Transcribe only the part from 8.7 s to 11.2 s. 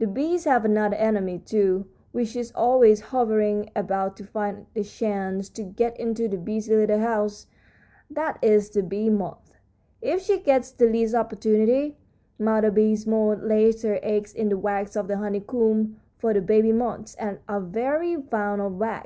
the bee moth. If she gets the least